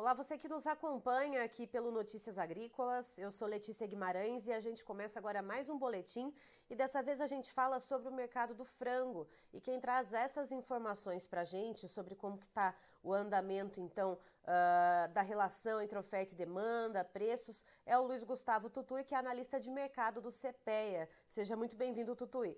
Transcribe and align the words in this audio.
Olá, 0.00 0.14
você 0.14 0.38
que 0.38 0.48
nos 0.48 0.66
acompanha 0.66 1.44
aqui 1.44 1.66
pelo 1.66 1.92
Notícias 1.92 2.38
Agrícolas. 2.38 3.18
Eu 3.18 3.30
sou 3.30 3.46
Letícia 3.46 3.86
Guimarães 3.86 4.46
e 4.46 4.50
a 4.50 4.58
gente 4.58 4.82
começa 4.82 5.18
agora 5.18 5.42
mais 5.42 5.68
um 5.68 5.76
boletim. 5.76 6.32
E 6.70 6.74
dessa 6.74 7.02
vez 7.02 7.20
a 7.20 7.26
gente 7.26 7.52
fala 7.52 7.78
sobre 7.78 8.08
o 8.08 8.14
mercado 8.14 8.54
do 8.54 8.64
frango. 8.64 9.28
E 9.52 9.60
quem 9.60 9.78
traz 9.78 10.14
essas 10.14 10.52
informações 10.52 11.26
para 11.26 11.42
a 11.42 11.44
gente 11.44 11.86
sobre 11.86 12.14
como 12.14 12.38
que 12.38 12.46
está 12.46 12.74
o 13.02 13.12
andamento, 13.12 13.78
então, 13.78 14.14
uh, 14.14 15.12
da 15.12 15.20
relação 15.20 15.82
entre 15.82 15.98
oferta 15.98 16.32
e 16.32 16.36
demanda, 16.38 17.04
preços, 17.04 17.62
é 17.84 17.98
o 17.98 18.06
Luiz 18.06 18.24
Gustavo 18.24 18.70
Tutui, 18.70 19.04
que 19.04 19.14
é 19.14 19.18
analista 19.18 19.60
de 19.60 19.70
mercado 19.70 20.22
do 20.22 20.30
CPEA. 20.30 21.10
Seja 21.28 21.54
muito 21.58 21.76
bem-vindo, 21.76 22.16
Tutui. 22.16 22.56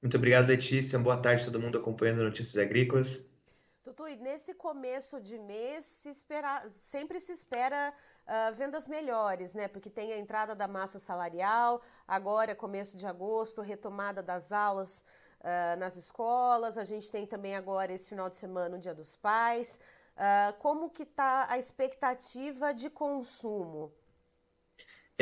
Muito 0.00 0.16
obrigado, 0.16 0.46
Letícia. 0.46 0.98
Boa 0.98 1.18
tarde 1.18 1.42
a 1.42 1.44
todo 1.44 1.60
mundo 1.60 1.76
acompanhando 1.76 2.22
Notícias 2.22 2.56
Agrícolas. 2.56 3.22
Tutu, 3.90 4.08
e 4.08 4.16
nesse 4.16 4.54
começo 4.54 5.20
de 5.20 5.36
mês 5.36 5.84
se 5.84 6.08
espera, 6.08 6.62
sempre 6.80 7.18
se 7.18 7.32
espera 7.32 7.92
uh, 8.24 8.54
vendas 8.54 8.86
melhores, 8.86 9.52
né? 9.52 9.66
Porque 9.66 9.90
tem 9.90 10.12
a 10.12 10.16
entrada 10.16 10.54
da 10.54 10.68
massa 10.68 11.00
salarial, 11.00 11.82
agora 12.06 12.54
começo 12.54 12.96
de 12.96 13.04
agosto, 13.04 13.60
retomada 13.60 14.22
das 14.22 14.52
aulas 14.52 15.02
uh, 15.40 15.76
nas 15.76 15.96
escolas, 15.96 16.78
a 16.78 16.84
gente 16.84 17.10
tem 17.10 17.26
também 17.26 17.56
agora 17.56 17.92
esse 17.92 18.08
final 18.08 18.30
de 18.30 18.36
semana 18.36 18.76
o 18.76 18.78
Dia 18.78 18.94
dos 18.94 19.16
Pais. 19.16 19.80
Uh, 20.14 20.56
como 20.60 20.88
que 20.88 21.02
está 21.02 21.48
a 21.50 21.58
expectativa 21.58 22.72
de 22.72 22.90
consumo? 22.90 23.92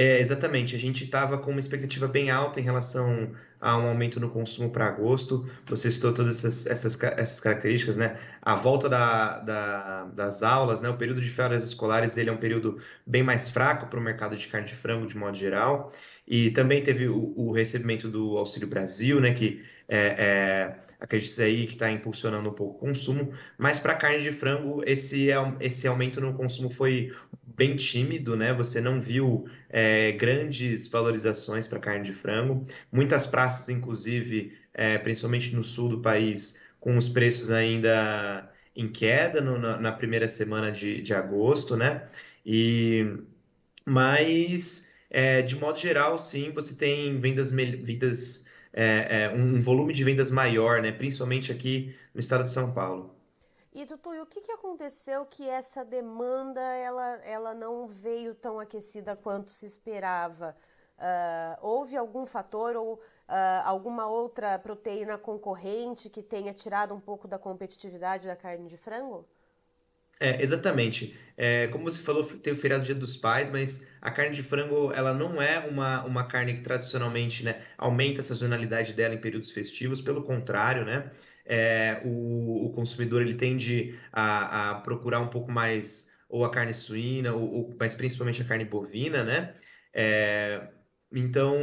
É, 0.01 0.21
exatamente, 0.21 0.77
a 0.77 0.79
gente 0.79 1.03
estava 1.03 1.37
com 1.39 1.51
uma 1.51 1.59
expectativa 1.59 2.07
bem 2.07 2.31
alta 2.31 2.61
em 2.61 2.63
relação 2.63 3.35
a 3.61 3.77
um 3.77 3.89
aumento 3.89 4.21
no 4.21 4.31
consumo 4.31 4.71
para 4.71 4.87
agosto. 4.87 5.51
Você 5.67 5.91
citou 5.91 6.15
todas 6.15 6.39
essas, 6.39 6.67
essas, 6.67 7.03
essas 7.03 7.41
características, 7.41 7.97
né? 7.97 8.17
A 8.41 8.55
volta 8.55 8.89
da, 8.89 9.41
da, 9.41 10.05
das 10.05 10.45
aulas, 10.45 10.81
né? 10.81 10.89
O 10.89 10.97
período 10.97 11.21
de 11.21 11.29
férias 11.29 11.65
escolares 11.65 12.17
ele 12.17 12.31
é 12.31 12.33
um 12.33 12.37
período 12.37 12.79
bem 13.05 13.25
mais 13.25 13.51
fraco 13.51 13.89
para 13.89 13.99
o 13.99 14.03
mercado 14.03 14.37
de 14.37 14.47
carne 14.47 14.69
de 14.69 14.75
frango 14.77 15.05
de 15.05 15.17
modo 15.17 15.37
geral. 15.37 15.93
E 16.29 16.53
também 16.53 16.81
teve 16.81 17.09
o, 17.09 17.35
o 17.37 17.51
recebimento 17.51 18.09
do 18.09 18.39
Auxílio 18.39 18.69
Brasil, 18.69 19.21
né? 19.21 19.35
Que 19.35 19.65
é, 19.89 20.77
é 20.79 20.88
acredito 21.01 21.41
aí 21.41 21.67
que 21.67 21.75
está 21.75 21.91
impulsionando 21.91 22.51
um 22.51 22.53
pouco 22.53 22.77
o 22.77 22.89
consumo, 22.89 23.33
mas 23.57 23.79
para 23.79 23.95
carne 23.95 24.21
de 24.23 24.33
frango 24.33 24.83
esse, 24.87 25.29
esse 25.61 25.87
aumento 25.87 26.21
no 26.21 26.35
consumo 26.35 26.69
foi 26.69 27.13
bem 27.43 27.77
tímido, 27.77 28.37
né? 28.37 28.53
Você 28.55 28.81
não 28.81 29.01
viu 29.01 29.49
é, 29.69 30.13
grandes 30.13 30.89
valorizações 30.89 31.67
para 31.67 31.79
carne 31.79 32.05
de 32.05 32.13
frango. 32.13 32.67
Muitas 32.91 33.27
praças, 33.27 33.69
inclusive, 33.69 34.57
é, 34.75 34.99
principalmente 34.99 35.55
no 35.55 35.65
sul 35.65 35.89
do 35.89 36.01
país, 36.01 36.63
com 36.81 36.97
os 36.97 37.09
preços 37.09 37.51
ainda 37.51 38.51
em 38.75 38.89
queda 38.89 39.41
no, 39.41 39.59
na, 39.59 39.77
na, 39.81 39.93
primeira 39.93 40.29
semana 40.29 40.71
de, 40.71 41.03
de 41.03 41.13
agosto, 41.13 41.77
né? 41.77 42.09
E 42.47 43.19
mas 43.85 44.89
é, 45.11 45.43
de 45.43 45.57
modo 45.57 45.79
geral, 45.79 46.19
sim, 46.19 46.53
você 46.53 46.75
tem 46.77 47.19
vendas, 47.21 47.51
vendas 47.51 48.47
é, 48.73 49.25
é, 49.25 49.35
um 49.35 49.61
volume 49.61 49.93
de 49.93 50.05
vendas 50.05 50.31
maior, 50.31 50.81
né? 50.83 50.93
principalmente 50.93 51.51
aqui 51.53 51.95
no 52.15 52.21
estado 52.21 52.45
de 52.45 52.51
São 52.51 52.73
Paulo. 52.73 53.15
E 53.73 53.87
Tutu, 53.87 54.11
o 54.11 54.27
que, 54.27 54.41
que 54.41 54.51
aconteceu 54.51 55.25
que 55.27 55.49
essa 55.49 55.85
demanda 55.85 56.61
ela, 56.61 57.21
ela 57.25 57.55
não 57.55 57.87
veio 57.87 58.35
tão 58.35 58.59
aquecida 58.59 59.15
quanto 59.15 59.53
se 59.53 59.67
esperava? 59.67 60.57
Uh, 60.99 61.55
houve 61.61 61.97
algum 61.97 62.27
fator 62.27 62.75
ou 62.75 62.95
uh, 62.95 63.01
alguma 63.65 64.09
outra 64.09 64.59
proteína 64.59 65.17
concorrente 65.17 66.11
que 66.11 66.23
tenha 66.23 66.53
tirado 66.53 66.93
um 66.93 66.99
pouco 66.99 67.29
da 67.29 67.39
competitividade 67.39 68.27
da 68.27 68.35
carne 68.35 68.69
de 68.69 68.77
frango? 68.77 69.25
É, 70.21 70.43
exatamente. 70.43 71.17
É, 71.37 71.69
como 71.69 71.85
você 71.85 72.03
falou, 72.03 72.25
tem 72.25 72.53
o 72.53 72.57
feriado 72.57 72.85
Dia 72.85 72.95
dos 72.95 73.17
Pais, 73.17 73.49
mas 73.51 73.87
a 74.01 74.11
carne 74.11 74.35
de 74.35 74.43
frango 74.43 74.93
ela 74.93 75.15
não 75.15 75.41
é 75.41 75.61
uma, 75.61 76.05
uma 76.05 76.25
carne 76.27 76.55
que 76.55 76.61
tradicionalmente 76.63 77.45
né, 77.45 77.63
aumenta 77.77 78.21
a 78.21 78.25
sazonalidade 78.25 78.93
dela 78.95 79.15
em 79.15 79.21
períodos 79.21 79.51
festivos, 79.53 80.01
pelo 80.01 80.25
contrário, 80.25 80.85
né? 80.85 81.13
É, 81.45 82.03
o, 82.05 82.67
o, 82.67 82.73
consumidor 82.73 83.23
ele 83.23 83.35
tende 83.35 83.99
a, 84.13 84.71
a, 84.73 84.75
procurar 84.83 85.21
um 85.21 85.29
pouco 85.29 85.51
mais 85.51 86.11
ou 86.29 86.45
a 86.45 86.51
carne 86.51 86.75
suína, 86.75 87.33
ou, 87.33 87.51
ou 87.51 87.77
mas 87.81 87.95
principalmente 87.95 88.43
a 88.43 88.45
carne 88.45 88.65
bovina, 88.67 89.25
né? 89.25 89.55
É, 89.95 90.69
então, 91.11 91.57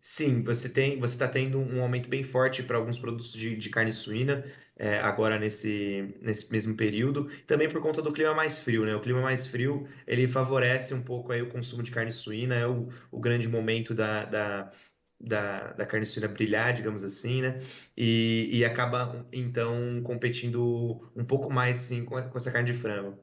sim, 0.00 0.42
você 0.42 0.68
tem, 0.68 0.98
você 0.98 1.14
está 1.14 1.28
tendo 1.28 1.58
um 1.58 1.82
aumento 1.82 2.08
bem 2.08 2.22
forte 2.24 2.62
para 2.62 2.76
alguns 2.76 2.98
produtos 2.98 3.32
de, 3.32 3.56
de 3.56 3.70
carne 3.70 3.92
suína 3.92 4.44
é, 4.76 4.98
agora 4.98 5.38
nesse, 5.38 6.16
nesse 6.20 6.50
mesmo 6.50 6.76
período, 6.76 7.30
também 7.46 7.68
por 7.68 7.80
conta 7.80 8.02
do 8.02 8.12
clima 8.12 8.34
mais 8.34 8.58
frio, 8.58 8.84
né? 8.84 8.94
O 8.94 9.00
clima 9.00 9.20
mais 9.20 9.46
frio, 9.46 9.86
ele 10.06 10.26
favorece 10.26 10.94
um 10.94 11.02
pouco 11.02 11.32
aí 11.32 11.42
o 11.42 11.50
consumo 11.50 11.82
de 11.82 11.90
carne 11.92 12.10
suína, 12.12 12.54
é 12.56 12.66
o, 12.66 12.88
o 13.10 13.20
grande 13.20 13.48
momento 13.48 13.94
da, 13.94 14.24
da, 14.24 14.72
da, 15.20 15.72
da 15.72 15.86
carne 15.86 16.06
suína 16.06 16.28
brilhar, 16.28 16.72
digamos 16.74 17.04
assim, 17.04 17.42
né? 17.42 17.58
E, 17.96 18.48
e 18.52 18.64
acaba, 18.64 19.26
então, 19.32 20.02
competindo 20.02 21.10
um 21.14 21.24
pouco 21.24 21.50
mais, 21.52 21.78
sim, 21.78 22.04
com, 22.04 22.20
com 22.28 22.36
essa 22.36 22.50
carne 22.50 22.72
de 22.72 22.78
frango. 22.78 23.18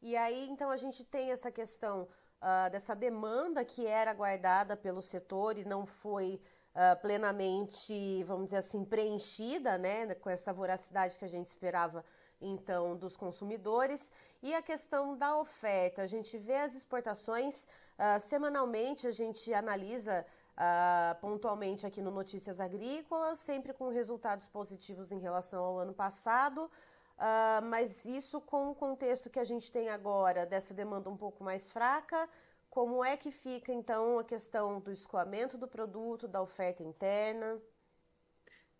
E 0.00 0.16
aí, 0.16 0.48
então, 0.48 0.70
a 0.70 0.76
gente 0.76 1.04
tem 1.04 1.30
essa 1.30 1.50
questão 1.50 2.08
uh, 2.42 2.70
dessa 2.70 2.94
demanda 2.94 3.64
que 3.64 3.86
era 3.86 4.12
guardada 4.12 4.76
pelo 4.76 5.00
setor 5.00 5.56
e 5.56 5.64
não 5.64 5.86
foi 5.86 6.40
uh, 6.74 7.00
plenamente, 7.00 8.22
vamos 8.24 8.46
dizer 8.46 8.58
assim, 8.58 8.84
preenchida, 8.84 9.78
né, 9.78 10.14
com 10.14 10.30
essa 10.30 10.52
voracidade 10.52 11.18
que 11.18 11.24
a 11.24 11.28
gente 11.28 11.48
esperava 11.48 12.04
então 12.40 12.96
dos 12.96 13.16
consumidores 13.16 14.10
e 14.42 14.54
a 14.54 14.60
questão 14.60 15.16
da 15.16 15.36
oferta. 15.36 16.02
A 16.02 16.06
gente 16.06 16.36
vê 16.36 16.56
as 16.56 16.74
exportações 16.74 17.64
uh, 17.98 18.20
semanalmente, 18.20 19.06
a 19.06 19.12
gente 19.12 19.54
analisa 19.54 20.26
uh, 20.52 21.20
pontualmente 21.20 21.86
aqui 21.86 22.02
no 22.02 22.10
Notícias 22.10 22.60
Agrícolas, 22.60 23.38
sempre 23.38 23.72
com 23.72 23.88
resultados 23.88 24.46
positivos 24.46 25.12
em 25.12 25.18
relação 25.18 25.62
ao 25.62 25.78
ano 25.78 25.94
passado. 25.94 26.70
Uh, 27.18 27.64
mas 27.66 28.04
isso 28.04 28.40
com 28.40 28.70
o 28.70 28.74
contexto 28.74 29.30
que 29.30 29.38
a 29.38 29.44
gente 29.44 29.70
tem 29.70 29.88
agora, 29.88 30.44
dessa 30.44 30.74
demanda 30.74 31.08
um 31.08 31.16
pouco 31.16 31.44
mais 31.44 31.70
fraca, 31.70 32.28
como 32.72 33.04
é 33.04 33.18
que 33.18 33.30
fica, 33.30 33.70
então, 33.70 34.18
a 34.18 34.24
questão 34.24 34.80
do 34.80 34.90
escoamento 34.90 35.58
do 35.58 35.68
produto, 35.68 36.26
da 36.26 36.40
oferta 36.40 36.82
interna? 36.82 37.60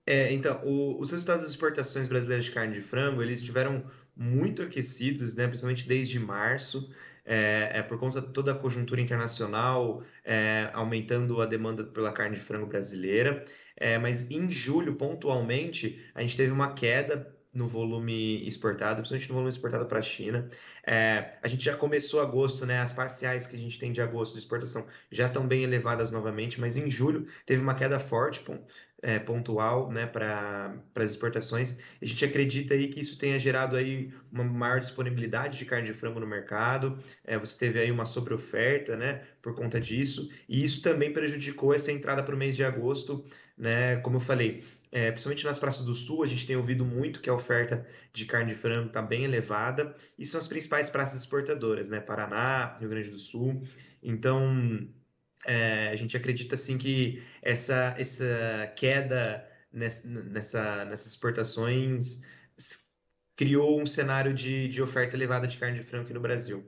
É, 0.06 0.32
então, 0.32 0.62
o, 0.64 0.98
os 0.98 1.10
resultados 1.10 1.42
das 1.42 1.50
exportações 1.50 2.08
brasileiras 2.08 2.46
de 2.46 2.52
carne 2.52 2.72
de 2.72 2.80
frango, 2.80 3.22
eles 3.22 3.40
estiveram 3.40 3.84
muito 4.16 4.62
aquecidos, 4.62 5.34
né, 5.34 5.46
principalmente 5.46 5.86
desde 5.86 6.18
março, 6.18 6.90
é, 7.22 7.70
é 7.74 7.82
por 7.82 7.98
conta 7.98 8.22
de 8.22 8.32
toda 8.32 8.52
a 8.52 8.58
conjuntura 8.58 8.98
internacional, 8.98 10.02
é, 10.24 10.70
aumentando 10.72 11.42
a 11.42 11.44
demanda 11.44 11.84
pela 11.84 12.12
carne 12.12 12.34
de 12.34 12.40
frango 12.40 12.66
brasileira. 12.66 13.44
É, 13.76 13.98
mas 13.98 14.30
em 14.30 14.48
julho, 14.48 14.96
pontualmente, 14.96 16.02
a 16.14 16.22
gente 16.22 16.34
teve 16.34 16.50
uma 16.50 16.72
queda 16.72 17.30
no 17.52 17.68
volume 17.68 18.46
exportado, 18.46 18.96
principalmente 18.96 19.28
no 19.28 19.34
volume 19.34 19.50
exportado 19.50 19.86
para 19.86 19.98
a 19.98 20.02
China. 20.02 20.48
É, 20.86 21.38
a 21.42 21.48
gente 21.48 21.64
já 21.64 21.76
começou 21.76 22.20
agosto, 22.20 22.64
né? 22.64 22.80
As 22.80 22.92
parciais 22.92 23.46
que 23.46 23.56
a 23.56 23.58
gente 23.58 23.78
tem 23.78 23.92
de 23.92 24.00
agosto 24.00 24.32
de 24.32 24.38
exportação 24.38 24.86
já 25.10 25.26
estão 25.26 25.46
bem 25.46 25.62
elevadas 25.62 26.10
novamente, 26.10 26.60
mas 26.60 26.76
em 26.76 26.88
julho 26.88 27.26
teve 27.44 27.62
uma 27.62 27.74
queda 27.74 27.98
forte, 27.98 28.42
é, 29.02 29.18
pontual, 29.18 29.90
né, 29.90 30.06
para 30.06 30.74
as 30.94 31.10
exportações. 31.10 31.76
A 32.00 32.04
gente 32.04 32.24
acredita 32.24 32.72
aí 32.74 32.88
que 32.88 33.00
isso 33.00 33.18
tenha 33.18 33.38
gerado 33.38 33.76
aí 33.76 34.12
uma 34.30 34.44
maior 34.44 34.78
disponibilidade 34.80 35.58
de 35.58 35.64
carne 35.64 35.86
de 35.86 35.92
frango 35.92 36.20
no 36.20 36.26
mercado. 36.26 36.98
É, 37.24 37.36
você 37.36 37.58
teve 37.58 37.80
aí 37.80 37.90
uma 37.90 38.04
sobreoferta, 38.04 38.96
né, 38.96 39.24
por 39.42 39.54
conta 39.54 39.80
disso, 39.80 40.30
e 40.48 40.64
isso 40.64 40.80
também 40.82 41.12
prejudicou 41.12 41.74
essa 41.74 41.90
entrada 41.90 42.22
para 42.22 42.34
o 42.34 42.38
mês 42.38 42.54
de 42.56 42.64
agosto, 42.64 43.24
né? 43.58 43.96
Como 43.96 44.16
eu 44.16 44.20
falei, 44.20 44.64
é, 44.92 45.10
principalmente 45.10 45.44
nas 45.46 45.58
praças 45.58 45.86
do 45.86 45.94
sul, 45.94 46.22
a 46.22 46.26
gente 46.26 46.46
tem 46.46 46.54
ouvido 46.54 46.84
muito 46.84 47.20
que 47.20 47.30
a 47.30 47.34
oferta 47.34 47.86
de 48.12 48.26
carne 48.26 48.52
de 48.52 48.54
frango 48.54 48.88
está 48.88 49.00
bem 49.00 49.24
elevada, 49.24 49.96
e 50.18 50.26
são 50.26 50.38
as 50.38 50.46
principais 50.46 50.90
praças 50.90 51.20
exportadoras, 51.20 51.88
né? 51.88 51.98
Paraná, 51.98 52.76
Rio 52.78 52.90
Grande 52.90 53.08
do 53.08 53.16
Sul. 53.16 53.62
Então, 54.02 54.86
é, 55.46 55.88
a 55.88 55.96
gente 55.96 56.14
acredita 56.14 56.56
assim 56.56 56.76
que 56.76 57.22
essa, 57.40 57.94
essa 57.96 58.70
queda 58.76 59.48
nessa, 59.72 60.06
nessa, 60.06 60.84
nessas 60.84 61.06
exportações 61.06 62.22
criou 63.34 63.80
um 63.80 63.86
cenário 63.86 64.34
de, 64.34 64.68
de 64.68 64.82
oferta 64.82 65.16
elevada 65.16 65.46
de 65.46 65.56
carne 65.56 65.78
de 65.78 65.84
frango 65.84 66.04
aqui 66.04 66.12
no 66.12 66.20
Brasil. 66.20 66.62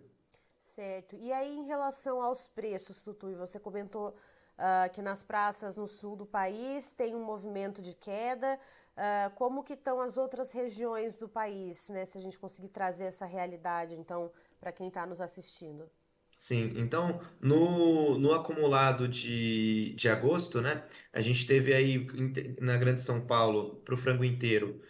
Certo. 0.58 1.14
E 1.16 1.30
aí, 1.30 1.54
em 1.54 1.66
relação 1.66 2.22
aos 2.22 2.46
preços, 2.46 3.02
Tutu, 3.02 3.36
você 3.36 3.60
comentou 3.60 4.16
uh, 4.58 4.92
que 4.92 5.02
nas 5.02 5.22
praças 5.22 5.76
no 5.76 5.86
sul 5.86 6.16
do 6.16 6.26
país 6.26 6.90
tem 6.90 7.14
um 7.14 7.24
movimento 7.24 7.80
de 7.80 7.94
queda. 7.94 8.58
Uh, 8.96 9.30
como 9.34 9.64
que 9.64 9.74
estão 9.74 10.00
as 10.00 10.16
outras 10.16 10.52
regiões 10.52 11.16
do 11.16 11.28
país, 11.28 11.88
né? 11.88 12.06
Se 12.06 12.16
a 12.16 12.20
gente 12.20 12.38
conseguir 12.38 12.68
trazer 12.68 13.04
essa 13.04 13.26
realidade, 13.26 13.94
então, 13.94 14.30
para 14.60 14.70
quem 14.70 14.88
está 14.88 15.04
nos 15.04 15.20
assistindo. 15.20 15.90
Sim, 16.38 16.74
então 16.76 17.20
no, 17.40 18.18
no 18.18 18.34
acumulado 18.34 19.08
de, 19.08 19.94
de 19.96 20.08
agosto, 20.10 20.60
né, 20.60 20.84
a 21.10 21.20
gente 21.22 21.46
teve 21.46 21.72
aí 21.72 22.06
na 22.60 22.76
Grande 22.76 23.00
São 23.00 23.26
Paulo, 23.26 23.76
para 23.76 23.94
o 23.94 23.96
frango 23.96 24.24
inteiro, 24.24 24.80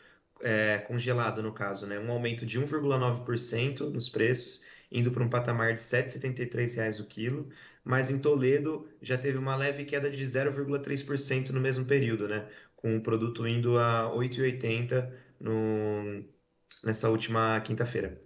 é, 0.40 0.78
congelado 0.78 1.42
no 1.42 1.52
caso, 1.52 1.86
né? 1.86 1.98
Um 1.98 2.10
aumento 2.10 2.44
de 2.44 2.60
1,9% 2.60 3.80
nos 3.90 4.08
preços, 4.08 4.64
indo 4.94 5.10
para 5.10 5.24
um 5.24 5.28
patamar 5.28 5.74
de 5.74 5.80
R$ 5.80 5.86
7,73 5.86 7.00
o 7.00 7.06
quilo, 7.06 7.48
mas 7.84 8.10
em 8.10 8.18
Toledo 8.18 8.88
já 9.02 9.18
teve 9.18 9.36
uma 9.36 9.56
leve 9.56 9.84
queda 9.84 10.10
de 10.10 10.24
0,3% 10.24 11.50
no 11.50 11.60
mesmo 11.60 11.84
período, 11.84 12.28
né? 12.28 12.48
Com 12.76 12.96
o 12.96 13.02
produto 13.02 13.46
indo 13.46 13.78
a 13.78 14.08
R$ 14.08 14.16
8,80 14.28 15.12
no, 15.40 16.24
nessa 16.84 17.10
última 17.10 17.60
quinta-feira. 17.62 18.22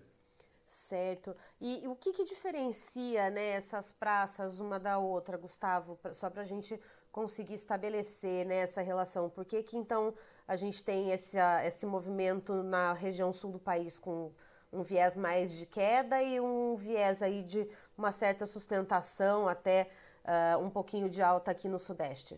Certo. 0.66 1.34
E, 1.60 1.84
e 1.84 1.88
o 1.88 1.96
que, 1.96 2.12
que 2.12 2.26
diferencia 2.26 3.30
né, 3.30 3.52
essas 3.52 3.90
praças 3.90 4.60
uma 4.60 4.78
da 4.78 4.98
outra, 4.98 5.38
Gustavo? 5.38 5.98
Só 6.12 6.28
para 6.28 6.42
a 6.42 6.44
gente 6.44 6.78
conseguir 7.10 7.54
estabelecer 7.54 8.44
né, 8.44 8.56
essa 8.58 8.82
relação. 8.82 9.30
Por 9.30 9.46
que, 9.46 9.62
que 9.62 9.78
então 9.78 10.14
a 10.46 10.56
gente 10.56 10.84
tem 10.84 11.10
esse, 11.10 11.38
esse 11.64 11.86
movimento 11.86 12.62
na 12.62 12.92
região 12.92 13.32
sul 13.32 13.50
do 13.50 13.58
país 13.58 13.98
com 13.98 14.32
um 14.72 14.82
viés 14.82 15.16
mais 15.16 15.56
de 15.56 15.66
queda 15.66 16.22
e 16.22 16.40
um 16.40 16.76
viés 16.76 17.22
aí 17.22 17.42
de 17.42 17.66
uma 17.96 18.12
certa 18.12 18.46
sustentação 18.46 19.48
até 19.48 19.88
uh, 20.24 20.62
um 20.62 20.70
pouquinho 20.70 21.08
de 21.08 21.22
alta 21.22 21.50
aqui 21.50 21.68
no 21.68 21.78
sudeste? 21.78 22.36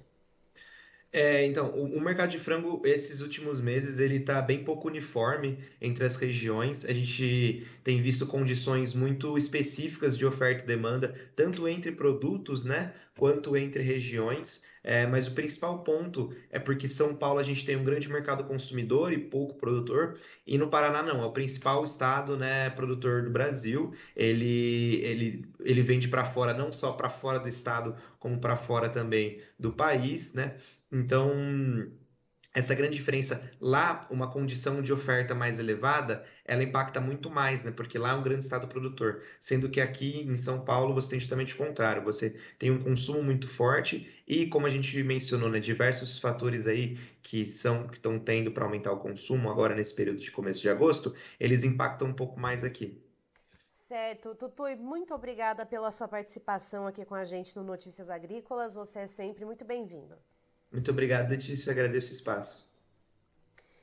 É, 1.13 1.45
então, 1.45 1.71
o, 1.71 1.99
o, 1.99 2.01
mercado 2.01 2.31
de 2.31 2.39
frango, 2.39 2.81
esses 2.85 3.21
últimos 3.21 3.61
meses, 3.61 3.99
ele 3.99 4.17
está 4.17 4.41
bem 4.41 4.63
pouco 4.63 4.87
uniforme 4.87 5.59
entre 5.81 6.05
as 6.05 6.15
regiões. 6.15 6.85
A 6.85 6.93
gente 6.93 7.67
tem 7.83 8.01
visto 8.01 8.27
condições 8.29 8.95
muito 8.95 9.37
específicas 9.37 10.17
de 10.17 10.25
oferta 10.25 10.63
e 10.63 10.67
demanda, 10.67 11.13
tanto 11.35 11.67
entre 11.67 11.91
produtos, 11.91 12.65
né, 12.65 12.95
quanto 13.19 13.57
entre 13.57 13.83
regiões. 13.83 14.63
É, 14.83 15.07
mas 15.07 15.29
o 15.29 15.33
principal 15.35 15.85
ponto 15.85 16.35
é 16.51 16.59
porque 16.59 16.89
São 16.89 17.15
Paulo 17.15 17.39
a 17.39 17.43
gente 17.43 17.65
tem 17.67 17.77
um 17.77 17.85
grande 17.85 18.09
mercado 18.09 18.45
consumidor 18.45 19.13
e 19.13 19.19
pouco 19.19 19.55
produtor, 19.55 20.19
e 20.47 20.57
no 20.57 20.71
Paraná 20.71 21.03
não, 21.03 21.23
é 21.23 21.27
o 21.27 21.33
principal 21.33 21.85
estado, 21.85 22.37
né, 22.37 22.71
produtor 22.71 23.23
do 23.23 23.31
Brasil. 23.31 23.95
Ele, 24.17 25.01
ele, 25.03 25.45
ele 25.61 25.83
vende 25.83 26.09
para 26.09 26.25
fora, 26.25 26.55
não 26.55 26.73
só 26.73 26.93
para 26.93 27.11
fora 27.11 27.39
do 27.39 27.49
estado, 27.49 27.95
como 28.19 28.41
para 28.41 28.57
fora 28.57 28.89
também 28.89 29.41
do 29.59 29.73
país, 29.73 30.35
né? 30.35 30.57
Então, 30.91 31.31
essa 32.53 32.75
grande 32.75 32.97
diferença 32.97 33.41
lá, 33.61 34.07
uma 34.11 34.31
condição 34.31 34.83
de 34.83 34.93
oferta 34.93 35.35
mais 35.35 35.59
elevada, 35.59 36.25
ela 36.45 36.63
impacta 36.63 37.01
muito 37.01 37.31
mais, 37.31 37.63
né? 37.63 37.71
Porque 37.71 37.97
lá 37.97 38.11
é 38.11 38.15
um 38.15 38.23
grande 38.23 38.45
estado 38.45 38.67
produtor, 38.67 39.23
sendo 39.39 39.69
que 39.69 39.81
aqui 39.81 40.23
em 40.23 40.37
São 40.37 40.65
Paulo 40.65 40.93
você 40.95 41.11
tem 41.11 41.21
justamente 41.21 41.55
o 41.55 41.59
contrário, 41.59 42.03
você 42.03 42.37
tem 42.59 42.71
um 42.71 42.83
consumo 42.83 43.23
muito 43.23 43.47
forte 43.49 44.23
e 44.27 44.47
como 44.47 44.67
a 44.67 44.71
gente 44.71 45.03
mencionou, 45.03 45.49
né, 45.49 45.61
diversos 45.61 46.19
fatores 46.19 46.67
aí 46.67 46.99
que 47.23 47.49
são 47.51 47.87
que 47.87 47.97
estão 47.97 48.19
tendo 48.19 48.51
para 48.53 48.65
aumentar 48.65 48.93
o 48.93 48.99
consumo 48.99 49.51
agora 49.51 49.75
nesse 49.75 49.95
período 49.95 50.21
de 50.21 50.31
começo 50.31 50.61
de 50.61 50.69
agosto, 50.69 51.15
eles 51.39 51.63
impactam 51.65 52.09
um 52.09 52.15
pouco 52.15 52.39
mais 52.41 52.65
aqui. 52.65 53.01
Certo. 53.69 54.35
Tutui, 54.35 54.77
muito 54.77 55.15
obrigada 55.15 55.67
pela 55.67 55.91
sua 55.91 56.07
participação 56.09 56.87
aqui 56.87 57.05
com 57.05 57.15
a 57.15 57.25
gente 57.25 57.57
no 57.57 57.63
Notícias 57.65 58.09
Agrícolas. 58.11 58.75
Você 58.75 59.01
é 59.01 59.07
sempre 59.07 59.45
muito 59.45 59.65
bem-vindo. 59.65 60.17
Muito 60.73 60.91
obrigado, 60.91 61.29
Letícia. 61.29 61.73
Agradeço 61.73 62.11
o 62.11 62.15
espaço. 62.15 62.71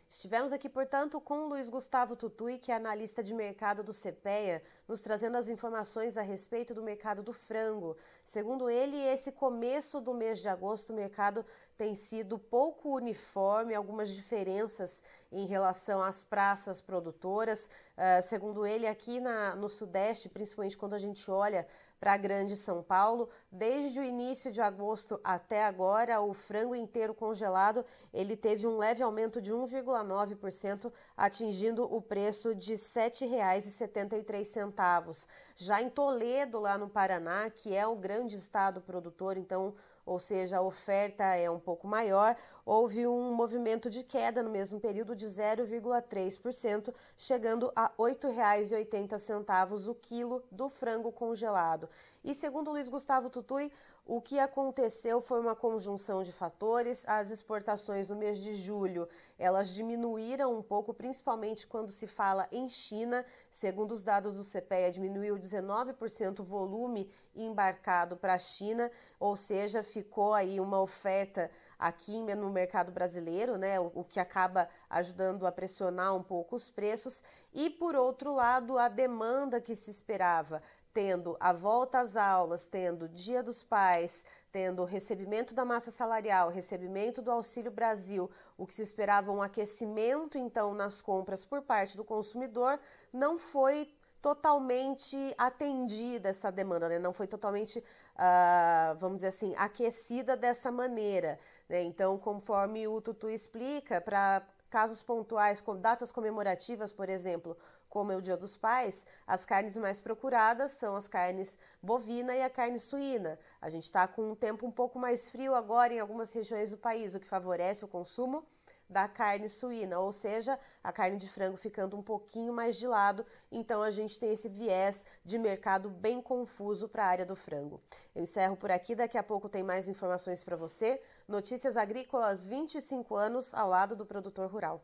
Estivemos 0.10 0.54
aqui, 0.54 0.70
portanto, 0.70 1.20
com 1.20 1.48
Luiz 1.48 1.68
Gustavo 1.68 2.16
Tutui, 2.16 2.58
que 2.58 2.72
é 2.72 2.76
analista 2.76 3.22
de 3.22 3.34
mercado 3.34 3.84
do 3.84 3.94
CPEA, 3.94 4.64
nos 4.88 5.02
trazendo 5.02 5.36
as 5.36 5.50
informações 5.50 6.16
a 6.16 6.22
respeito 6.22 6.74
do 6.74 6.82
mercado 6.82 7.22
do 7.22 7.34
frango. 7.34 7.98
Segundo 8.24 8.70
ele, 8.70 8.96
esse 8.98 9.34
começo 9.34 10.00
do 10.00 10.14
mês 10.14 10.40
de 10.40 10.48
agosto, 10.48 10.92
o 10.92 10.96
mercado 10.96 11.46
tem 11.78 11.94
sido 11.94 12.40
pouco 12.40 12.96
uniforme, 12.96 13.76
algumas 13.76 14.10
diferenças 14.10 15.04
em 15.30 15.46
relação 15.46 16.02
às 16.02 16.24
praças 16.24 16.80
produtoras. 16.80 17.70
Uh, 17.98 18.24
segundo 18.24 18.66
ele, 18.66 18.88
aqui 18.88 19.20
na, 19.20 19.58
no 19.58 19.68
Sudeste, 19.68 20.30
principalmente 20.30 20.78
quando 20.78 20.94
a 20.94 21.00
gente 21.00 21.30
olha 21.30 21.68
para 22.00 22.14
a 22.14 22.18
Grande 22.18 22.56
São 22.56 22.84
Paulo. 22.84 23.30
Desde 23.52 24.00
o 24.00 24.04
início 24.04 24.52
de 24.52 24.62
agosto 24.62 25.20
até 25.24 25.66
agora, 25.66 26.22
o 26.22 26.32
frango 26.34 26.76
inteiro 26.76 27.14
congelado 27.14 27.86
ele 28.14 28.36
teve 28.36 28.68
um 28.68 28.78
leve 28.78 29.02
aumento 29.04 29.42
de 29.42 29.54
1,9%, 29.54 30.92
atingindo 31.16 31.84
o 31.84 32.02
preço 32.02 32.56
de 32.56 32.74
R$ 32.74 32.80
7,73. 32.80 35.28
Já 35.56 35.82
em 35.82 35.90
Toledo, 35.90 36.60
lá 36.60 36.78
no 36.78 36.90
Paraná, 36.90 37.50
que 37.50 37.74
é 37.76 37.88
o 37.88 37.96
grande 37.96 38.36
estado 38.36 38.82
produtor, 38.82 39.38
então 39.38 39.74
ou 40.08 40.22
seja, 40.22 40.58
a 40.58 40.62
oferta 40.62 41.26
é 41.36 41.52
um 41.52 41.60
pouco 41.60 41.86
maior, 41.86 42.34
houve 42.68 43.08
um 43.08 43.34
movimento 43.34 43.90
de 43.90 44.04
queda 44.04 44.44
no 44.44 44.50
mesmo 44.50 44.78
período 44.78 45.16
de 45.16 45.26
0,3%, 45.26 46.94
chegando 47.18 47.72
a 47.74 47.86
R$ 47.86 47.94
8,80 47.98 49.88
o 49.88 49.96
quilo 49.96 50.44
do 50.52 50.68
frango 50.68 51.10
congelado. 51.10 51.90
E 52.26 52.36
segundo 52.36 52.72
Luiz 52.72 52.90
Gustavo 52.90 53.30
Tutui, 53.30 53.72
o 54.06 54.22
que 54.22 54.38
aconteceu 54.38 55.22
foi 55.22 55.40
uma 55.40 55.56
conjunção 55.56 56.24
de 56.24 56.32
fatores. 56.34 57.06
As 57.08 57.32
exportações 57.32 58.10
no 58.10 58.18
mês 58.18 58.38
de 58.38 58.54
julho, 58.54 59.08
elas 59.40 59.70
diminuíram 59.70 60.54
um 60.54 60.62
pouco, 60.62 60.94
principalmente 60.94 61.66
quando 61.66 61.90
se 61.90 62.06
fala 62.06 62.50
em 62.52 62.68
China. 62.68 63.26
Segundo 63.50 63.94
os 63.94 64.02
dados 64.02 64.36
do 64.36 64.44
CPEA, 64.44 64.92
diminuiu 64.92 65.38
19% 65.38 66.40
o 66.40 66.44
volume 66.44 67.10
embarcado 67.34 68.18
para 68.18 68.34
a 68.34 68.40
China, 68.40 68.92
ou 69.20 69.38
seja, 69.38 69.82
ficou 69.82 70.34
aí 70.34 70.60
uma 70.60 70.82
oferta 70.82 71.50
aqui 71.78 72.22
no 72.36 72.50
mercado 72.50 72.92
brasileiro, 72.92 73.58
né, 73.58 73.80
o, 73.80 73.92
o 73.94 74.04
que 74.04 74.20
acaba 74.20 74.68
ajudando 74.90 75.46
a 75.46 75.52
pressionar 75.52 76.16
um 76.16 76.24
pouco 76.24 76.56
os 76.56 76.70
preços. 76.70 77.22
E 77.54 77.70
por 77.70 77.96
outro 77.96 78.34
lado, 78.34 78.78
a 78.78 78.88
demanda 78.88 79.62
que 79.62 79.76
se 79.76 79.92
esperava 79.92 80.62
tendo 80.98 81.38
a 81.40 81.54
volta 81.54 82.00
às 82.00 82.16
aulas, 82.16 82.66
tendo 82.66 83.08
Dia 83.08 83.44
dos 83.44 83.62
Pais, 83.62 84.26
tendo 84.52 84.84
recebimento 84.84 85.54
da 85.54 85.64
massa 85.64 85.92
salarial, 85.92 86.50
recebimento 86.50 87.22
do 87.22 87.30
Auxílio 87.30 87.70
Brasil, 87.70 88.32
o 88.58 88.66
que 88.66 88.74
se 88.74 88.82
esperava 88.82 89.32
um 89.32 89.40
aquecimento 89.40 90.40
então 90.40 90.74
nas 90.74 91.00
compras 91.00 91.46
por 91.46 91.62
parte 91.62 91.96
do 91.96 92.04
consumidor, 92.04 92.80
não 93.14 93.38
foi 93.38 93.88
totalmente 94.20 95.16
atendida 95.38 96.30
essa 96.30 96.52
demanda, 96.52 96.90
né? 96.90 96.98
não 96.98 97.14
foi 97.14 97.28
totalmente, 97.28 97.78
uh, 97.78 98.98
vamos 98.98 99.18
dizer 99.18 99.28
assim, 99.28 99.54
aquecida 99.56 100.36
dessa 100.36 100.72
maneira. 100.72 101.40
Né? 101.68 101.84
Então, 101.84 102.18
conforme 102.18 102.88
o 102.88 103.02
Tutu 103.02 103.30
explica, 103.30 104.00
para 104.02 104.46
casos 104.70 105.02
pontuais, 105.02 105.62
com 105.62 105.76
datas 105.80 106.12
comemorativas, 106.12 106.92
por 106.92 107.10
exemplo, 107.10 107.58
como 107.90 108.12
é 108.12 108.16
o 108.16 108.22
Dia 108.22 108.36
dos 108.36 108.58
Pais, 108.58 109.06
as 109.26 109.46
carnes 109.46 109.78
mais 109.78 110.00
procuradas 110.00 110.72
são 110.72 110.96
as 110.96 111.08
carnes 111.08 111.58
bovina 111.82 112.36
e 112.36 112.44
a 112.44 112.50
carne 112.50 112.80
suína. 112.80 113.40
A 113.62 113.70
gente 113.70 113.84
está 113.84 114.08
com 114.08 114.32
um 114.32 114.36
tempo 114.36 114.66
um 114.66 114.72
pouco 114.72 115.00
mais 115.00 115.30
frio 115.30 115.56
agora 115.56 115.94
em 115.94 116.00
algumas 116.00 116.34
regiões 116.34 116.72
do 116.72 116.78
país, 116.78 117.16
o 117.16 117.20
que 117.20 117.28
favorece 117.28 117.86
o 117.86 117.88
consumo 117.88 118.46
da 118.90 119.08
carne 119.08 119.50
suína, 119.50 120.00
ou 120.00 120.12
seja, 120.12 120.60
a 120.84 120.92
carne 120.92 121.18
de 121.18 121.28
frango 121.28 121.58
ficando 121.58 121.98
um 121.98 122.02
pouquinho 122.02 122.54
mais 122.54 122.78
de 122.78 122.88
lado, 122.88 123.26
então 123.52 123.82
a 123.82 123.92
gente 123.92 124.20
tem 124.20 124.32
esse 124.32 124.48
viés 124.48 125.06
de 125.24 125.38
mercado 125.38 125.90
bem 125.90 126.22
confuso 126.22 126.88
para 126.88 127.04
a 127.04 127.08
área 127.08 127.26
do 127.26 127.36
frango. 127.36 127.82
Eu 128.16 128.24
encerro 128.24 128.56
por 128.56 128.72
aqui, 128.72 128.96
daqui 128.96 129.18
a 129.18 129.24
pouco 129.24 129.50
tem 129.50 129.64
mais 129.64 129.88
informações 129.88 130.44
para 130.44 130.56
você. 130.56 131.02
Notícias 131.28 131.78
Agrícolas 131.78 132.48
25 132.48 133.16
anos 133.16 133.54
ao 133.54 133.70
lado 133.70 133.96
do 133.96 134.06
produtor 134.06 134.50
rural. 134.50 134.84